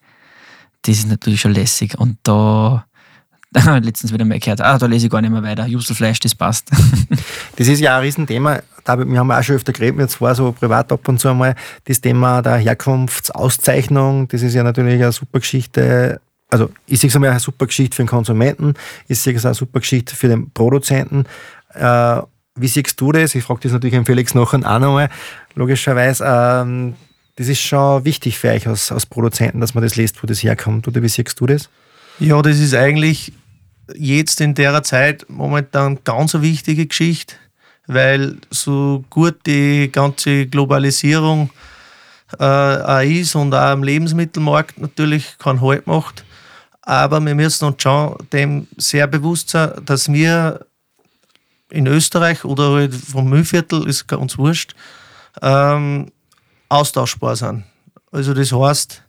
das 0.84 0.98
ist 0.98 1.08
natürlich 1.08 1.42
schon 1.42 1.54
lässig. 1.54 1.98
Und 1.98 2.18
da 2.24 2.86
letztens 3.82 4.14
wieder 4.14 4.26
mal 4.26 4.40
gehört, 4.40 4.62
ah, 4.62 4.78
da 4.78 4.86
lese 4.86 5.08
ich 5.08 5.12
gar 5.12 5.22
nicht 5.22 5.32
mehr 5.32 5.44
weiter. 5.44 5.66
Justelfleisch, 5.66 6.20
das 6.20 6.36
passt. 6.36 6.70
das 7.56 7.68
ist 7.68 7.80
ja 7.80 7.98
ein 7.98 8.04
Riesenthema. 8.04 8.60
Wir 8.86 9.20
haben 9.20 9.32
auch 9.32 9.44
schon 9.44 9.56
öfter 9.56 9.74
geredet, 9.74 10.00
jetzt 10.00 10.22
war 10.22 10.36
so 10.36 10.52
privat 10.52 10.92
ab 10.92 11.08
und 11.08 11.20
zu 11.20 11.30
einmal 11.30 11.56
das 11.86 12.02
Thema 12.02 12.44
der 12.44 12.58
Herkunftsauszeichnung. 12.58 14.28
Das 14.28 14.44
ist 14.44 14.54
ja 14.54 14.62
natürlich 14.62 15.02
eine 15.02 15.12
super 15.12 15.40
Geschichte 15.40 16.22
also 16.56 16.72
ich 16.88 17.02
sehe 17.02 17.10
es 17.10 17.16
einmal 17.16 17.32
eine 17.32 17.40
super 17.40 17.66
Geschichte 17.66 17.96
für 17.98 18.04
den 18.04 18.08
Konsumenten, 18.08 18.76
ich 19.10 19.20
sehe 19.20 19.36
es 19.36 19.46
eine 19.46 19.56
super 19.56 19.82
Geschichte 19.82 20.16
für 20.16 20.30
den 20.30 20.52
Produzenten. 20.52 21.26
Äh, 21.74 22.22
wie 22.56 22.68
siehst 22.68 23.00
du 23.02 23.12
das? 23.12 23.36
Ich 23.36 23.44
frage 23.44 23.60
das 23.64 23.74
natürlich 23.74 23.98
an 23.98 24.06
Felix 24.06 24.34
nachher 24.34 24.60
auch 24.60 24.80
nochmal, 24.80 25.10
logischerweise. 25.56 26.24
Ähm, 26.26 26.96
das 27.36 27.50
ist 27.50 27.60
schon 27.60 28.06
wichtig 28.06 28.40
für 28.40 28.52
euch 28.52 28.66
als, 28.66 28.94
als 28.94 29.06
Produzenten, 29.06 29.60
dass 29.60 29.74
man 29.74 29.84
das 29.84 29.98
liest, 29.98 30.24
wo 30.24 30.28
das 30.28 30.42
herkommt. 30.42 30.88
Oder 30.88 31.02
wie 31.04 31.10
siehst 31.10 31.38
du 31.38 31.46
das? 31.46 31.70
Ja, 32.20 32.42
das 32.42 32.60
ist 32.60 32.74
eigentlich 32.74 33.34
jetzt 33.94 34.40
in 34.40 34.56
der 34.56 34.82
Zeit 34.84 35.26
momentan 35.28 36.00
ganz 36.06 36.34
eine 36.34 36.46
wichtige 36.46 36.86
Geschichte, 36.86 37.36
weil 37.88 38.38
so 38.50 39.04
gut 39.10 39.46
die 39.46 39.92
ganze 39.92 40.48
Globalisierung 40.48 41.50
äh, 42.40 42.44
auch 42.44 43.02
ist 43.02 43.36
und 43.36 43.54
auch 43.54 43.60
am 43.60 43.84
Lebensmittelmarkt 43.84 44.80
natürlich 44.80 45.38
keinen 45.38 45.60
Halt 45.62 45.88
macht. 45.88 46.25
Aber 46.86 47.20
wir 47.20 47.34
müssen 47.34 47.66
uns 47.66 47.82
schon 47.82 48.16
dem 48.32 48.68
sehr 48.78 49.08
bewusst 49.08 49.50
sein, 49.50 49.72
dass 49.86 50.12
wir 50.12 50.66
in 51.70 51.88
Österreich 51.88 52.46
oder 52.46 52.74
halt 52.74 52.94
vom 52.94 53.28
Müllviertel, 53.28 53.88
ist 53.88 54.08
ganz 54.08 54.38
wurscht, 54.38 54.76
ähm, 55.42 56.12
austauschbar 56.70 57.36
sind. 57.36 57.64
Also 58.12 58.34
das 58.34 58.52
heißt, 58.52 59.04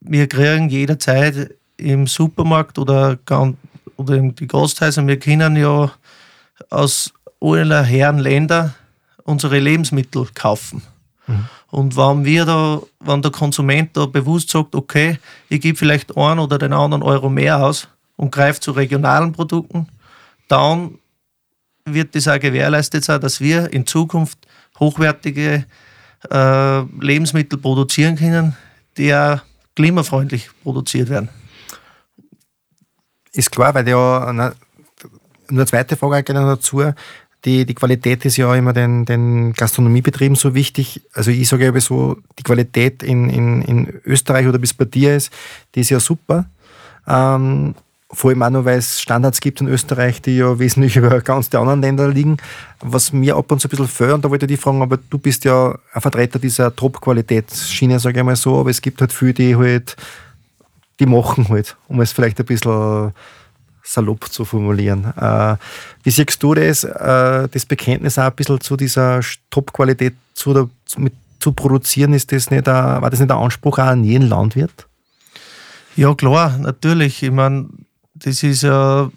wir 0.00 0.26
kriegen 0.26 0.70
jederzeit 0.70 1.54
im 1.76 2.06
Supermarkt 2.06 2.78
oder, 2.78 3.18
oder 3.96 4.14
in 4.14 4.34
die 4.34 4.46
Gasthäuser, 4.46 5.06
wir 5.06 5.18
können 5.18 5.56
ja 5.56 5.92
aus 6.70 7.12
allen 7.40 7.84
Herren 7.84 8.18
Länder 8.18 8.74
unsere 9.24 9.58
Lebensmittel 9.58 10.26
kaufen. 10.34 10.82
Mhm. 11.30 11.46
Und 11.70 11.96
wenn 11.96 12.24
wir 12.24 12.44
da, 12.44 12.80
wenn 13.00 13.22
der 13.22 13.30
Konsument 13.30 13.96
da 13.96 14.06
bewusst 14.06 14.50
sagt, 14.50 14.74
okay, 14.74 15.18
ich 15.48 15.60
gebe 15.60 15.78
vielleicht 15.78 16.16
einen 16.16 16.40
oder 16.40 16.58
den 16.58 16.72
anderen 16.72 17.02
Euro 17.02 17.28
mehr 17.28 17.64
aus 17.64 17.88
und 18.16 18.32
greife 18.32 18.60
zu 18.60 18.72
regionalen 18.72 19.32
Produkten, 19.32 19.86
dann 20.48 20.98
wird 21.84 22.14
das 22.14 22.28
auch 22.28 22.38
gewährleistet 22.38 23.04
sein, 23.04 23.20
dass 23.20 23.40
wir 23.40 23.72
in 23.72 23.86
Zukunft 23.86 24.38
hochwertige 24.78 25.64
äh, 26.30 26.80
Lebensmittel 27.00 27.58
produzieren 27.58 28.16
können, 28.16 28.56
die 28.96 29.14
auch 29.14 29.40
klimafreundlich 29.76 30.50
produziert 30.62 31.08
werden. 31.08 31.28
Ist 33.32 33.52
klar, 33.52 33.72
weil 33.74 33.88
ja 33.88 34.26
eine, 34.26 34.54
eine 35.48 35.66
zweite 35.66 35.96
Frage 35.96 36.34
dazu. 36.34 36.82
Die, 37.44 37.64
die 37.64 37.74
Qualität 37.74 38.24
ist 38.26 38.36
ja 38.36 38.54
immer 38.54 38.72
den, 38.72 39.06
den 39.06 39.54
Gastronomiebetrieben 39.54 40.36
so 40.36 40.54
wichtig. 40.54 41.02
Also 41.14 41.30
ich 41.30 41.48
sage 41.48 41.64
ja 41.64 41.80
so, 41.80 42.18
die 42.38 42.42
Qualität 42.42 43.02
in, 43.02 43.30
in, 43.30 43.62
in 43.62 44.00
Österreich 44.04 44.46
oder 44.46 44.58
bis 44.58 44.74
bei 44.74 44.84
dir 44.84 45.16
ist, 45.16 45.32
die 45.74 45.80
ist 45.80 45.90
ja 45.90 46.00
super. 46.00 46.46
Ähm, 47.06 47.74
vor 48.12 48.30
allem 48.30 48.42
auch 48.42 48.50
noch, 48.50 48.64
weil 48.64 48.78
es 48.78 49.00
Standards 49.00 49.40
gibt 49.40 49.60
in 49.60 49.68
Österreich, 49.68 50.20
die 50.20 50.36
ja 50.36 50.58
wesentlich 50.58 50.96
über 50.98 51.20
ganz 51.20 51.48
die 51.48 51.56
anderen 51.56 51.80
Länder 51.80 52.08
liegen. 52.08 52.36
Was 52.80 53.12
mir 53.12 53.36
ab 53.36 53.50
und 53.52 53.60
zu 53.60 53.68
ein 53.68 53.70
bisschen 53.70 53.88
fehlt, 53.88 54.24
da 54.24 54.30
wollte 54.30 54.46
ich 54.46 54.50
dich 54.50 54.60
fragen, 54.60 54.82
aber 54.82 54.98
du 54.98 55.18
bist 55.18 55.44
ja 55.44 55.78
ein 55.92 56.00
Vertreter 56.00 56.38
dieser 56.38 56.74
Top-Qualitätsschiene, 56.74 57.98
sage 58.00 58.18
ich 58.18 58.24
mal 58.24 58.36
so, 58.36 58.58
aber 58.58 58.70
es 58.70 58.82
gibt 58.82 59.00
halt 59.00 59.12
viele, 59.12 59.34
die 59.34 59.56
halt, 59.56 59.96
die 60.98 61.06
machen 61.06 61.48
halt, 61.48 61.76
um 61.88 62.00
es 62.00 62.12
vielleicht 62.12 62.38
ein 62.40 62.46
bisschen 62.46 63.12
salopp 63.92 64.32
zu 64.32 64.44
formulieren. 64.44 65.12
Äh, 65.16 65.56
wie 66.02 66.10
siehst 66.10 66.42
du 66.42 66.54
das, 66.54 66.84
äh, 66.84 67.48
das 67.48 67.66
Bekenntnis 67.66 68.18
auch 68.18 68.24
ein 68.24 68.34
bisschen 68.34 68.60
zu 68.60 68.76
dieser 68.76 69.20
Top-Qualität 69.50 70.14
zu, 70.34 70.70
zu 71.40 71.52
produzieren? 71.52 72.12
Ist 72.12 72.32
das 72.32 72.50
nicht 72.50 72.68
ein, 72.68 73.02
war 73.02 73.10
das 73.10 73.20
nicht 73.20 73.30
ein 73.30 73.38
Anspruch 73.38 73.78
auch 73.78 73.84
an 73.84 74.04
jeden 74.04 74.28
Landwirt? 74.28 74.86
Ja, 75.96 76.14
klar, 76.14 76.56
natürlich. 76.58 77.22
Ich 77.22 77.32
meine, 77.32 77.68
das 78.14 78.42
ist 78.42 78.62
ja 78.62 79.10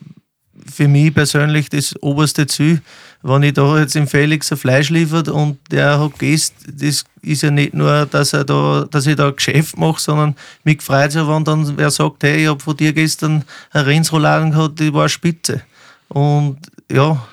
für 0.65 0.87
mich 0.87 1.13
persönlich 1.13 1.69
das 1.69 1.95
oberste 2.01 2.47
Ziel. 2.47 2.81
Wenn 3.25 3.43
ich 3.43 3.53
da 3.53 3.79
jetzt 3.79 3.95
im 3.95 4.05
Felix 4.05 4.51
ein 4.51 4.57
Fleisch 4.57 4.89
liefert 4.89 5.29
und 5.29 5.57
der 5.71 5.97
hat 5.97 6.19
Gäste, 6.19 6.55
das 6.67 7.05
ist 7.21 7.41
ja 7.41 7.51
nicht 7.51 7.73
nur, 7.73 8.05
dass, 8.05 8.33
er 8.33 8.43
da, 8.43 8.85
dass 8.91 9.07
ich 9.07 9.15
da 9.15 9.29
ein 9.29 9.35
Geschäft 9.35 9.77
mache, 9.77 10.01
sondern 10.01 10.35
mich 10.65 10.81
freut 10.81 11.09
es 11.09 11.15
ja, 11.15 11.25
wenn 11.25 11.45
dann 11.45 11.77
wer 11.77 11.89
sagt, 11.89 12.23
hey, 12.23 12.43
ich 12.43 12.49
habe 12.49 12.59
von 12.59 12.75
dir 12.75 12.91
gestern 12.91 13.45
eine 13.71 13.85
Rindsrouladen 13.85 14.51
gehabt, 14.51 14.77
die 14.77 14.93
war 14.93 15.07
spitze. 15.07 15.61
Und 16.09 16.57
ja, 16.91 17.25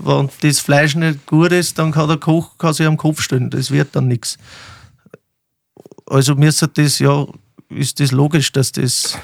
wenn 0.00 0.28
das 0.40 0.58
Fleisch 0.58 0.96
nicht 0.96 1.24
gut 1.26 1.52
ist, 1.52 1.78
dann 1.78 1.92
kann 1.92 2.08
der 2.08 2.16
Koch 2.16 2.58
kann 2.58 2.74
sich 2.74 2.86
am 2.86 2.96
Kopf 2.96 3.22
stellen. 3.22 3.50
Das 3.50 3.70
wird 3.70 3.94
dann 3.94 4.08
nichts. 4.08 4.36
Also 6.06 6.34
ist 6.34 6.68
das 6.74 6.98
ja, 6.98 7.24
ist 7.70 8.00
das 8.00 8.10
logisch, 8.10 8.50
dass 8.50 8.72
das 8.72 9.16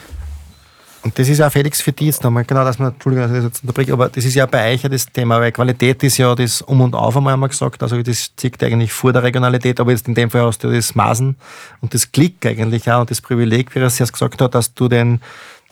und 1.02 1.18
das 1.18 1.28
ist 1.28 1.38
ja 1.38 1.48
Felix 1.48 1.80
für 1.80 1.92
dich 1.92 2.08
jetzt 2.08 2.24
nochmal, 2.24 2.44
genau, 2.44 2.62
dass 2.62 2.78
man, 2.78 2.92
Entschuldigung, 2.92 3.28
dass 3.28 3.38
ich 3.38 3.44
jetzt 3.44 3.62
unterbreche, 3.62 3.92
aber 3.92 4.10
das 4.10 4.24
ist 4.24 4.34
ja 4.34 4.44
bei 4.44 4.72
euch 4.72 4.82
ja 4.82 4.88
das 4.88 5.06
Thema, 5.06 5.40
weil 5.40 5.50
Qualität 5.50 6.02
ist 6.02 6.18
ja 6.18 6.34
das 6.34 6.60
Um 6.60 6.82
und 6.82 6.94
Auf, 6.94 7.16
einmal 7.16 7.48
gesagt, 7.48 7.82
also 7.82 8.02
das 8.02 8.36
zieht 8.36 8.62
eigentlich 8.62 8.92
vor 8.92 9.12
der 9.12 9.22
Regionalität, 9.22 9.80
aber 9.80 9.92
jetzt 9.92 10.08
in 10.08 10.14
dem 10.14 10.30
Fall 10.30 10.42
hast 10.42 10.62
du 10.62 10.70
das 10.70 10.94
Maßen 10.94 11.36
und 11.80 11.94
das 11.94 12.12
Klick 12.12 12.44
eigentlich 12.44 12.90
auch 12.90 13.00
und 13.00 13.10
das 13.10 13.22
Privileg, 13.22 13.74
wie 13.74 13.78
er 13.78 13.86
es 13.86 13.98
jetzt 13.98 14.12
gesagt 14.12 14.42
hat, 14.42 14.54
dass 14.54 14.74
du 14.74 14.88
den, 14.88 15.22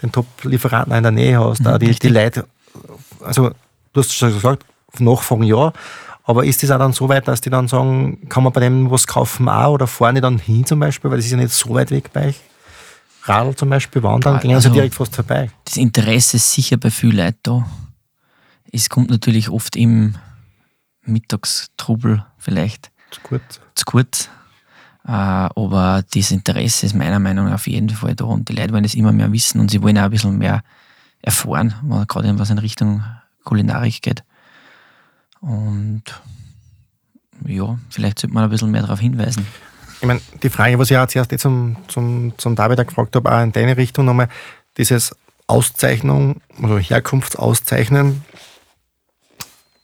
den 0.03 0.13
Top-Lieferanten 0.13 0.95
in 0.95 1.03
der 1.03 1.13
Nähe 1.13 1.39
hast, 1.39 1.61
mhm, 1.61 1.79
die, 1.79 1.91
die 1.91 2.09
Leute, 2.09 2.47
also 3.21 3.51
du 3.93 4.01
hast 4.01 4.15
schon 4.15 4.33
gesagt, 4.33 4.65
nachfragen 4.99 5.43
ja, 5.43 5.73
aber 6.25 6.45
ist 6.45 6.63
das 6.63 6.71
auch 6.71 6.79
dann 6.79 6.93
so 6.95 7.09
weit, 7.11 7.29
dass 7.29 7.43
die 7.43 7.51
dann 7.51 7.69
sagen, 7.69 8.29
kann 8.31 8.45
man 8.45 8.53
bei 8.53 8.61
dem 8.61 8.91
was 8.91 9.07
kaufen 9.07 9.49
auch 9.49 9.73
oder 9.73 9.87
fahren 9.87 10.15
die 10.15 10.21
dann 10.23 10.39
hin 10.39 10.65
zum 10.65 10.81
Beispiel, 10.81 11.11
weil 11.11 11.19
das 11.19 11.27
ist 11.27 11.33
ja 11.33 11.37
nicht 11.37 11.53
so 11.53 11.75
weit 11.75 11.91
weg 11.91 12.11
bei 12.15 12.29
euch? 12.29 12.41
Radl 13.29 13.55
zum 13.55 13.71
Beispiel 13.71 14.03
wandern, 14.03 14.41
gehen 14.41 14.55
also, 14.55 14.69
sie 14.69 14.75
direkt 14.75 14.95
fast 14.95 15.15
vorbei. 15.15 15.51
Das 15.65 15.77
Interesse 15.77 16.37
ist 16.37 16.53
sicher 16.53 16.77
bei 16.77 16.91
vielen 16.91 17.17
Leuten 17.17 17.39
da. 17.43 17.67
Es 18.73 18.89
kommt 18.89 19.11
natürlich 19.11 19.49
oft 19.49 19.77
im 19.77 20.15
Mittagstrubel 21.03 22.25
vielleicht 22.37 22.91
zu 23.11 23.21
kurz. 23.23 23.61
Zu 23.75 23.85
kurz. 23.87 24.29
Äh, 25.07 25.13
aber 25.13 26.05
das 26.13 26.31
Interesse 26.31 26.87
ist 26.87 26.95
meiner 26.95 27.19
Meinung 27.19 27.47
nach 27.47 27.55
auf 27.55 27.67
jeden 27.67 27.89
Fall 27.91 28.15
da 28.15 28.25
und 28.25 28.49
die 28.49 28.55
Leute 28.55 28.73
wollen 28.73 28.83
das 28.83 28.95
immer 28.95 29.13
mehr 29.13 29.33
wissen 29.33 29.61
und 29.61 29.71
sie 29.71 29.83
wollen 29.83 29.97
auch 29.99 30.05
ein 30.05 30.11
bisschen 30.11 30.37
mehr 30.37 30.63
erfahren, 31.23 31.75
gerade 32.07 32.39
was 32.39 32.51
in 32.51 32.59
Richtung 32.59 33.03
Kulinarik 33.45 34.03
geht. 34.03 34.23
Und 35.41 36.03
ja, 37.47 37.79
vielleicht 37.91 38.19
sollte 38.19 38.35
man 38.35 38.45
ein 38.45 38.51
bisschen 38.51 38.71
mehr 38.71 38.83
darauf 38.83 39.01
hinweisen 39.01 39.47
ich 40.01 40.07
meine, 40.07 40.21
die 40.43 40.51
Frage, 40.51 40.79
was 40.79 40.91
ich 40.91 40.97
auch 40.97 41.07
zuerst 41.07 41.39
zum, 41.39 41.77
zum, 41.89 42.33
zum 42.37 42.55
David 42.55 42.87
gefragt 42.87 43.17
habe, 43.17 43.33
auch 43.33 43.43
in 43.43 43.53
deine 43.53 43.77
Richtung 43.77 44.05
nochmal, 44.05 44.29
dieses 44.77 45.15
Auszeichnung, 45.47 46.41
also 46.63 46.79
Herkunftszeichnen, 46.79 48.23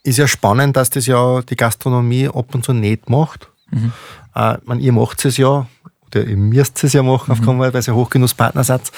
ist 0.03 0.17
ja 0.17 0.27
spannend, 0.27 0.77
dass 0.77 0.89
das 0.89 1.07
ja 1.07 1.41
die 1.41 1.55
Gastronomie 1.55 2.27
ab 2.27 2.53
und 2.53 2.63
zu 2.63 2.73
nicht 2.73 3.09
macht. 3.09 3.49
Mhm. 3.71 3.91
Äh, 4.35 4.57
man, 4.63 4.79
ihr 4.79 4.93
macht 4.93 5.25
es 5.25 5.37
ja, 5.37 5.67
oder 6.05 6.23
ihr 6.23 6.37
müsst 6.37 6.83
es 6.83 6.93
ja 6.93 7.03
machen, 7.03 7.25
mhm. 7.27 7.39
aufgrund, 7.39 7.59
weil 7.59 7.73
ihr 7.75 7.95
Hochgenusspartner 7.95 8.63
seid. 8.63 8.91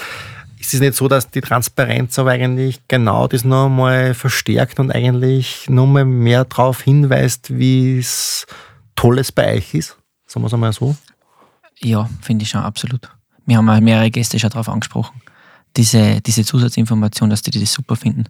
Ist 0.59 0.73
es 0.73 0.79
nicht 0.79 0.95
so, 0.95 1.07
dass 1.07 1.29
die 1.29 1.41
Transparenz 1.41 2.17
aber 2.19 2.31
eigentlich 2.31 2.81
genau 2.87 3.27
das 3.27 3.45
nochmal 3.45 4.13
verstärkt 4.13 4.79
und 4.79 4.91
eigentlich 4.91 5.69
nochmal 5.69 6.03
mehr 6.03 6.45
darauf 6.45 6.81
hinweist, 6.81 7.57
wie 7.57 7.99
es 7.99 8.45
Tolles 8.95 9.31
bei 9.31 9.55
euch 9.55 9.73
ist? 9.75 9.97
Sagen 10.27 10.43
wir 10.43 10.47
es 10.47 10.53
einmal 10.53 10.73
so. 10.73 10.95
Ja, 11.79 12.09
finde 12.21 12.43
ich 12.43 12.49
schon, 12.49 12.61
absolut. 12.61 13.09
Wir 13.45 13.57
haben 13.57 13.69
auch 13.69 13.79
mehrere 13.79 14.11
Gäste 14.11 14.37
schon 14.37 14.49
darauf 14.49 14.69
angesprochen. 14.69 15.21
Diese, 15.75 16.21
diese 16.21 16.43
Zusatzinformation, 16.43 17.29
dass 17.29 17.41
die 17.41 17.51
das 17.51 17.71
super 17.71 17.95
finden. 17.95 18.25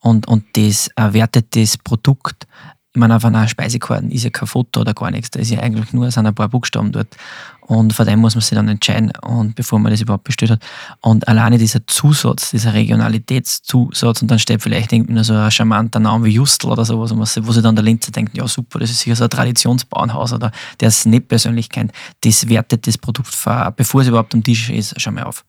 Und, 0.00 0.26
und 0.26 0.44
das 0.56 0.88
erwertet 0.96 1.54
das 1.54 1.78
Produkt 1.78 2.46
ich 2.92 2.98
meine, 2.98 3.14
auf 3.14 3.24
einer 3.24 3.46
Speisekarten 3.46 4.10
ist 4.10 4.24
ja 4.24 4.30
kein 4.30 4.48
Foto 4.48 4.80
oder 4.80 4.94
gar 4.94 5.12
nichts. 5.12 5.30
Da 5.30 5.38
ist 5.38 5.50
ja 5.50 5.60
eigentlich 5.60 5.92
nur 5.92 6.10
sind 6.10 6.26
ein 6.26 6.34
paar 6.34 6.48
Buchstaben 6.48 6.90
dort. 6.90 7.16
Und 7.60 7.92
vor 7.92 8.04
dem 8.04 8.18
muss 8.18 8.34
man 8.34 8.42
sich 8.42 8.56
dann 8.56 8.66
entscheiden, 8.66 9.12
und 9.22 9.54
bevor 9.54 9.78
man 9.78 9.92
das 9.92 10.00
überhaupt 10.00 10.24
bestellt 10.24 10.50
hat. 10.50 10.62
Und 11.00 11.28
alleine 11.28 11.56
dieser 11.56 11.86
Zusatz, 11.86 12.50
dieser 12.50 12.74
Regionalitätszusatz, 12.74 14.22
und 14.22 14.28
dann 14.28 14.40
steht 14.40 14.60
vielleicht 14.60 14.92
irgendwie 14.92 15.22
so 15.22 15.34
ein 15.34 15.52
charmanter 15.52 16.00
Name 16.00 16.24
wie 16.24 16.30
Justel 16.30 16.68
oder 16.70 16.84
sowas, 16.84 17.14
wo 17.14 17.52
sich 17.52 17.62
dann 17.62 17.76
der 17.76 17.84
Linzer 17.84 18.10
denkt, 18.10 18.36
ja 18.36 18.48
super, 18.48 18.80
das 18.80 18.90
ist 18.90 19.00
sicher 19.00 19.14
so 19.14 19.22
ein 19.22 19.30
Traditionsbauernhaus 19.30 20.32
oder 20.32 20.50
der 20.80 20.88
es 20.88 21.06
nicht 21.06 21.28
persönlich 21.28 21.68
kennt. 21.68 21.92
Das 22.22 22.48
wertet 22.48 22.88
das 22.88 22.98
Produkt, 22.98 23.32
vor, 23.32 23.72
bevor 23.76 24.00
es 24.00 24.08
überhaupt 24.08 24.34
am 24.34 24.42
Tisch 24.42 24.68
ist, 24.68 25.00
schon 25.00 25.14
mal 25.14 25.22
auf 25.22 25.44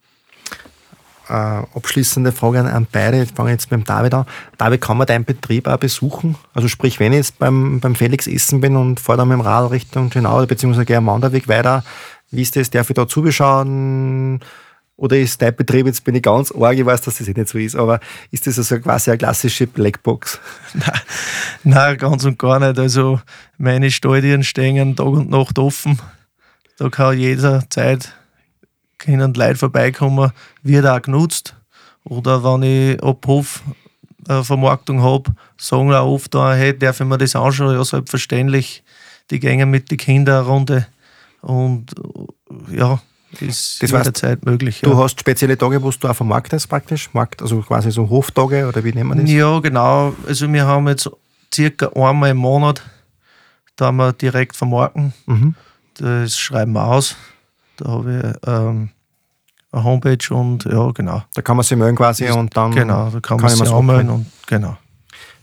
äh, 1.30 1.34
abschließende 1.34 2.32
Frage 2.32 2.60
an, 2.60 2.88
beide. 2.92 3.24
Ich 3.24 3.32
fange 3.32 3.51
jetzt 3.51 3.72
dem 3.72 3.84
David 3.84 4.13
an. 4.13 4.25
David, 4.58 4.82
kann 4.82 4.98
man 4.98 5.08
deinen 5.08 5.25
Betrieb 5.25 5.68
auch 5.68 5.78
besuchen? 5.78 6.36
Also 6.54 6.68
sprich, 6.68 7.00
wenn 7.00 7.13
ich 7.13 7.18
jetzt 7.18 7.40
beim, 7.40 7.80
beim 7.80 7.96
Felix 7.96 8.28
essen 8.28 8.62
bin 8.62 8.75
und 8.75 9.00
fahre 9.00 9.20
dann 9.20 9.28
mit 9.30 9.38
dem 9.38 9.42
Rad 9.42 9.72
Richtung 9.72 10.10
Genau, 10.10 10.46
beziehungsweise 10.46 10.86
gehe 10.86 10.98
am 10.98 11.08
Wanderweg 11.08 11.48
weiter, 11.48 11.84
wie 12.32 12.42
ist 12.42 12.56
das? 12.56 12.70
Darf 12.70 12.90
ich 12.90 12.96
da 12.96 13.08
zubeschauen? 13.08 14.40
Oder 15.01 15.18
ist 15.18 15.42
dein 15.42 15.56
Betrieb, 15.56 15.88
jetzt 15.88 16.04
bin 16.04 16.13
ich 16.13 16.22
ganz 16.22 16.51
arg, 16.51 16.78
ich 16.78 16.86
weiß, 16.86 17.01
dass 17.01 17.18
das 17.18 17.28
eh 17.28 17.34
nicht 17.34 17.48
so 17.48 17.58
ist, 17.58 17.75
aber 17.75 18.00
ist 18.30 18.46
das 18.46 18.60
also 18.60 18.80
quasi 18.80 19.10
eine 19.10 19.18
klassische 19.18 19.66
Blackbox? 19.66 20.40
Nein, 20.75 21.01
nein 21.63 21.98
ganz 21.98 22.24
und 22.24 22.38
gar 22.38 22.60
nicht. 22.60 22.78
Also 22.78 23.20
meine 23.58 23.90
Stadien 23.90 24.44
stehen 24.44 24.96
Tag 24.96 25.08
und 25.08 25.32
Nacht 25.32 25.58
offen. 25.58 26.00
Da 26.78 26.90
kann 26.90 27.18
jederzeit 27.18 28.13
können 29.01 29.34
Leute 29.34 29.55
vorbeikommen, 29.55 30.31
wird 30.63 30.86
auch 30.86 31.01
genutzt. 31.01 31.55
Oder 32.03 32.43
wenn 32.43 32.63
ich 32.63 33.03
ab 33.03 33.25
Hof 33.27 33.62
äh, 34.27 34.43
Vermarktung 34.43 35.01
habe, 35.01 35.31
sagen 35.58 35.93
auch 35.93 36.08
oft, 36.08 36.34
da, 36.34 36.53
hey, 36.53 36.77
darf 36.77 37.00
ich 37.00 37.05
mir 37.05 37.17
das 37.17 37.36
anschauen? 37.36 37.75
Ja, 37.75 37.84
selbstverständlich. 37.84 38.84
Die 39.29 39.39
gehen 39.39 39.70
mit 39.70 39.91
den 39.91 39.98
Kindern 39.98 40.39
eine 40.39 40.48
Runde 40.48 40.88
und 41.41 41.93
ja, 42.70 43.00
ist 43.39 43.81
Das 43.81 44.13
Zeit 44.13 44.46
möglich. 44.46 44.81
Du 44.81 44.91
ja. 44.91 44.98
hast 44.98 45.20
spezielle 45.20 45.58
Tage, 45.58 45.81
wo 45.81 45.89
du 45.89 46.08
auch 46.08 46.15
vermarktest 46.15 46.67
praktisch? 46.67 47.10
Markt, 47.13 47.41
also 47.41 47.62
quasi 47.62 47.91
so 47.91 48.10
Hoftage 48.10 48.67
oder 48.67 48.84
wie 48.84 48.91
nennt 48.91 49.10
man 49.10 49.20
das? 49.20 49.29
Ja, 49.29 49.60
genau. 49.60 50.13
Also 50.27 50.51
wir 50.51 50.65
haben 50.65 50.88
jetzt 50.89 51.10
circa 51.53 51.88
einmal 51.96 52.31
im 52.31 52.38
Monat, 52.38 52.81
da 53.77 53.91
wir 53.91 54.12
direkt 54.13 54.55
vermarkten. 54.55 55.13
Mhm. 55.25 55.55
Das 55.96 56.38
schreiben 56.38 56.74
wir 56.74 56.86
aus. 56.86 57.15
Da 57.84 57.90
habe 57.90 58.36
ich 58.42 58.48
ähm, 58.48 58.90
eine 59.72 59.84
Homepage 59.84 60.34
und 60.34 60.66
ja, 60.66 60.92
genau. 60.92 61.24
Da 61.34 61.42
kann 61.42 61.58
man 61.58 61.64
sich 61.64 61.78
melden 61.78 61.96
quasi 61.96 62.30
und 62.30 62.56
dann 62.56 62.72
Genau, 62.72 63.10
da 63.10 63.20
kann, 63.20 63.38
kann 63.38 63.42
man 63.42 63.54
ich 63.54 63.60
sich 63.60 63.72
anmelden 63.72 64.10
und 64.10 64.26
genau. 64.48 64.78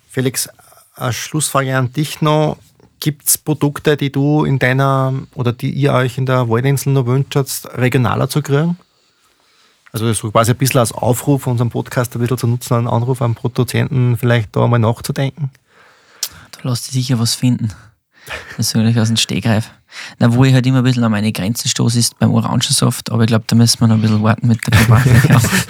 Felix, 0.08 0.48
eine 0.94 1.12
Schlussfrage 1.12 1.76
an 1.76 1.92
dich 1.92 2.20
noch. 2.20 2.58
Gibt 3.00 3.28
es 3.28 3.38
Produkte, 3.38 3.96
die 3.96 4.10
du 4.10 4.44
in 4.44 4.58
deiner 4.58 5.14
oder 5.34 5.52
die 5.52 5.70
ihr 5.70 5.92
euch 5.92 6.18
in 6.18 6.26
der 6.26 6.48
Waldinsel 6.48 6.92
noch 6.92 7.06
wünscht, 7.06 7.36
regionaler 7.74 8.28
zu 8.28 8.42
kriegen? 8.42 8.76
Also 9.92 10.12
so 10.12 10.30
quasi 10.30 10.50
ein 10.50 10.58
bisschen 10.58 10.80
als 10.80 10.92
Aufruf, 10.92 11.46
unseren 11.46 11.70
Podcast 11.70 12.14
ein 12.14 12.20
bisschen 12.20 12.38
zu 12.38 12.46
nutzen, 12.46 12.74
einen 12.74 12.88
Anruf 12.88 13.22
an 13.22 13.34
Produzenten, 13.34 14.16
vielleicht 14.16 14.54
da 14.54 14.66
mal 14.66 14.78
nachzudenken. 14.78 15.50
Da 16.50 16.68
lässt 16.68 16.84
sich 16.84 16.94
sicher 16.94 17.18
was 17.18 17.34
finden. 17.34 17.72
Das 18.56 18.70
sage 18.70 18.88
ich 18.88 18.98
aus 18.98 19.08
dem 19.08 19.16
Stegreif. 19.16 19.70
Na, 20.18 20.34
wo 20.34 20.44
ich 20.44 20.52
halt 20.52 20.66
immer 20.66 20.78
ein 20.78 20.84
bisschen 20.84 21.04
an 21.04 21.12
meine 21.12 21.32
Grenzen 21.32 21.68
stoße, 21.68 21.98
ist 21.98 22.18
beim 22.18 22.32
Orangensaft, 22.32 23.10
aber 23.10 23.22
ich 23.22 23.28
glaube, 23.28 23.44
da 23.46 23.56
müssen 23.56 23.80
wir 23.80 23.88
noch 23.88 23.94
ein 23.94 24.02
bisschen 24.02 24.22
warten 24.22 24.46
mit 24.48 24.66
der 24.66 24.72
Privatverkauf. 24.72 25.66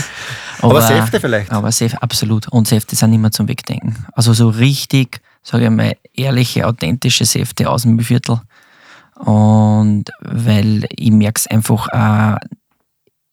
Aber 0.62 0.80
Säfte 0.80 1.20
vielleicht? 1.20 1.50
Aber 1.52 1.70
Säfte, 1.72 2.02
absolut. 2.02 2.48
Und 2.48 2.68
Säfte 2.68 2.96
sind 2.96 3.12
immer 3.12 3.30
zum 3.30 3.48
Wegdenken. 3.48 4.06
Also 4.12 4.32
so 4.32 4.48
richtig, 4.48 5.20
sage 5.42 5.64
ich 5.64 5.70
mal, 5.70 5.96
ehrliche, 6.14 6.66
authentische 6.66 7.24
Säfte 7.24 7.68
aus 7.68 7.82
dem 7.82 7.96
Mühlviertel. 7.96 8.40
Und 9.16 10.04
weil 10.20 10.86
ich 10.90 11.10
merke 11.10 11.40
es 11.40 11.46
einfach, 11.46 11.88
äh, 11.92 12.36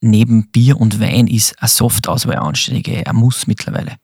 neben 0.02 0.50
Bier 0.52 0.80
und 0.80 1.00
Wein 1.00 1.28
ist 1.28 1.60
eine 1.62 1.70
Softauswahl 1.70 2.38
anständig, 2.38 3.08
ein 3.08 3.16
Muss 3.16 3.48
mittlerweile. 3.48 3.96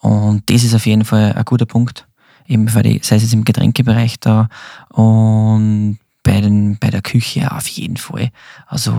Und 0.00 0.48
das 0.48 0.64
ist 0.64 0.74
auf 0.74 0.86
jeden 0.86 1.04
Fall 1.04 1.32
ein 1.32 1.44
guter 1.44 1.66
Punkt. 1.66 2.06
Eben 2.50 2.66
für 2.66 2.82
die, 2.82 3.00
sei 3.02 3.16
es 3.16 3.32
im 3.32 3.44
Getränkebereich 3.44 4.18
da 4.18 4.48
und 4.88 5.98
bei, 6.24 6.40
den, 6.40 6.78
bei 6.78 6.90
der 6.90 7.00
Küche 7.00 7.50
auf 7.52 7.68
jeden 7.68 7.96
Fall. 7.96 8.30
Also 8.66 8.92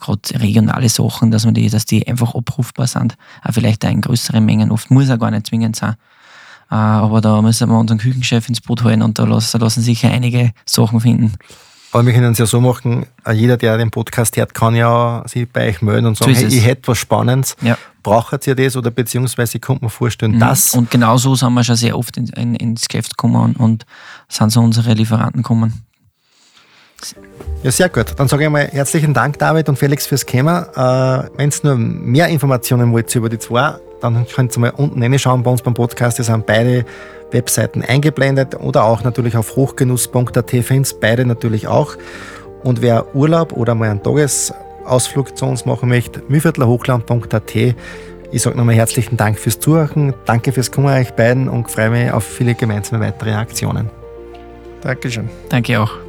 gerade 0.00 0.40
regionale 0.40 0.88
Sachen, 0.88 1.32
dass, 1.32 1.44
man 1.44 1.54
die, 1.54 1.68
dass 1.68 1.84
die 1.84 2.06
einfach 2.06 2.36
abrufbar 2.36 2.86
sind. 2.86 3.16
Auch 3.42 3.52
vielleicht 3.52 3.84
auch 3.84 3.90
in 3.90 4.02
größeren 4.02 4.44
Mengen. 4.44 4.70
Oft 4.70 4.90
muss 4.92 5.08
er 5.08 5.18
gar 5.18 5.32
nicht 5.32 5.48
zwingend 5.48 5.74
sein. 5.74 5.96
Äh, 6.70 6.76
Aber 6.76 7.20
da 7.20 7.42
müssen 7.42 7.68
wir 7.68 7.76
unseren 7.76 7.98
Küchenchef 7.98 8.48
ins 8.48 8.60
Boot 8.60 8.84
holen 8.84 9.02
und 9.02 9.18
da 9.18 9.24
lassen, 9.24 9.58
da 9.58 9.64
lassen 9.64 9.82
sich 9.82 10.06
einige 10.06 10.52
Sachen 10.64 11.00
finden. 11.00 11.32
Aber 11.92 12.06
wir 12.06 12.14
können 12.14 12.32
es 12.32 12.38
ja 12.38 12.46
so 12.46 12.60
machen, 12.60 13.06
äh, 13.26 13.32
jeder, 13.32 13.58
der 13.58 13.76
den 13.76 13.90
Podcast 13.90 14.36
hört, 14.38 14.54
kann 14.54 14.74
ja 14.74 15.22
sich 15.26 15.46
bei 15.50 15.68
euch 15.68 15.82
melden 15.82 16.06
und 16.06 16.16
sagen, 16.16 16.34
So 16.34 16.40
hey, 16.40 16.48
ich 16.48 16.64
hätte 16.64 16.88
was 16.88 16.98
Spannendes. 16.98 17.54
Ja. 17.60 17.76
Braucht 18.02 18.46
ihr 18.46 18.54
das 18.54 18.76
oder 18.76 18.90
beziehungsweise 18.90 19.58
ich 19.58 19.62
könnte 19.62 19.84
mir 19.84 19.90
vorstellen, 19.90 20.40
dass 20.40 20.72
Mhm. 20.72 20.80
Und 20.80 20.90
genau 20.90 21.18
so 21.18 21.34
sind 21.34 21.52
wir 21.52 21.62
schon 21.62 21.76
sehr 21.76 21.96
oft 21.96 22.16
in, 22.16 22.28
in, 22.28 22.54
ins 22.56 22.88
Geschäft 22.88 23.16
gekommen 23.16 23.36
und, 23.36 23.56
und 23.56 23.86
sind 24.28 24.50
so 24.50 24.60
unsere 24.60 24.94
Lieferanten 24.94 25.42
gekommen. 25.42 25.84
Ja, 27.62 27.70
sehr 27.70 27.88
gut. 27.88 28.14
Dann 28.16 28.28
sage 28.28 28.44
ich 28.44 28.50
mal 28.50 28.66
herzlichen 28.66 29.14
Dank, 29.14 29.38
David 29.38 29.68
und 29.68 29.78
Felix, 29.78 30.06
fürs 30.06 30.26
Kommen. 30.26 30.64
Äh, 30.74 31.28
Wenn 31.36 31.50
ihr 31.50 31.58
nur 31.62 31.76
mehr 31.76 32.28
Informationen 32.28 32.92
wollt 32.92 33.14
über 33.14 33.28
die 33.28 33.38
zwei, 33.38 33.74
dann 34.00 34.26
könnt 34.26 34.56
ihr 34.56 34.60
mal 34.60 34.70
unten 34.70 35.00
reinschauen 35.02 35.42
bei 35.42 35.50
uns 35.50 35.62
beim 35.62 35.74
Podcast. 35.74 36.18
Da 36.18 36.24
sind 36.24 36.46
beide 36.46 36.84
Webseiten 37.30 37.82
eingeblendet 37.82 38.56
oder 38.60 38.84
auch 38.84 39.04
natürlich 39.04 39.36
auf 39.36 39.56
hochgenuss.at 39.56 40.50
findest 40.50 41.00
beide 41.00 41.24
natürlich 41.24 41.66
auch. 41.66 41.96
Und 42.62 42.82
wer 42.82 43.14
Urlaub 43.14 43.52
oder 43.52 43.74
mal 43.74 43.90
einen 43.90 44.02
Tagesausflug 44.02 45.36
zu 45.36 45.46
uns 45.46 45.64
machen 45.64 45.88
möchte, 45.88 46.22
mühviertlerhochland.at. 46.28 47.56
Ich 48.32 48.42
sage 48.42 48.56
nochmal 48.56 48.74
herzlichen 48.74 49.16
Dank 49.16 49.38
fürs 49.38 49.60
Zuhören, 49.60 50.14
danke 50.24 50.52
fürs 50.52 50.70
Kommen 50.70 50.86
euch 50.86 51.12
beiden 51.12 51.48
und 51.48 51.70
freue 51.70 51.90
mich 51.90 52.10
auf 52.10 52.24
viele 52.24 52.54
gemeinsame 52.54 53.04
weitere 53.04 53.32
Aktionen. 53.32 53.90
Dankeschön. 54.80 55.28
Danke 55.48 55.80
auch. 55.80 56.01